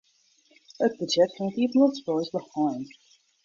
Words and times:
It 0.85 0.93
budzjet 0.97 1.35
fan 1.35 1.47
it 1.51 1.57
iepenloftspul 1.61 2.21
is 2.23 2.29
beheind. 2.39 2.87